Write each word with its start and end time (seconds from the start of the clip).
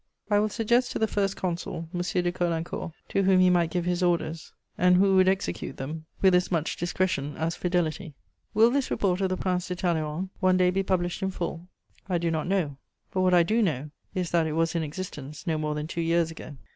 I 0.31 0.39
will 0.39 0.49
suggest 0.49 0.91
to 0.93 0.97
the 0.97 1.05
First 1.05 1.35
Consul 1.37 1.87
M. 1.93 1.99
de 2.01 2.31
Caulaincourt, 2.31 2.93
to 3.09 3.21
whom 3.21 3.39
he 3.39 3.51
might 3.51 3.69
give 3.69 3.85
his 3.85 4.01
orders, 4.01 4.51
and 4.75 4.95
who 4.95 5.15
would 5.15 5.27
execute 5.27 5.77
them 5.77 6.05
with 6.23 6.33
as 6.33 6.51
much 6.51 6.75
discretion 6.75 7.37
as 7.37 7.55
fidelity." 7.55 8.15
Will 8.55 8.71
this 8.71 8.89
report 8.89 9.21
of 9.21 9.29
the 9.29 9.37
Prince 9.37 9.67
de 9.67 9.75
Talleyrand 9.75 10.29
one 10.39 10.57
day 10.57 10.71
be 10.71 10.81
published 10.81 11.21
in 11.21 11.29
full? 11.29 11.67
I 12.09 12.17
do 12.17 12.31
not 12.31 12.47
know; 12.47 12.77
but 13.11 13.21
what 13.21 13.35
I 13.35 13.43
do 13.43 13.61
know 13.61 13.91
is 14.15 14.31
that 14.31 14.47
it 14.47 14.53
was 14.53 14.73
in 14.73 14.81
existence 14.81 15.45
no 15.45 15.59
more 15.59 15.75
than 15.75 15.85
two 15.85 16.01
years 16.01 16.31
ago. 16.31 16.57